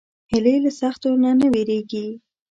[0.31, 2.05] هیلۍ له سختیو نه نه وېرېږي